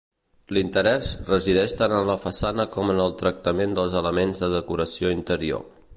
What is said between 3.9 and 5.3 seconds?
elements de decoració